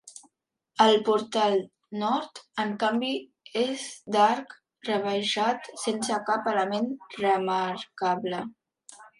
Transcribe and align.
El 0.85 0.95
portal 1.09 1.57
nord, 2.03 2.41
en 2.63 2.73
canvi, 2.83 3.11
és 3.65 3.85
d'arc 4.17 4.57
rebaixat 4.89 5.71
sense 5.85 6.21
cap 6.31 6.53
element 6.57 6.91
remarcable. 7.23 8.45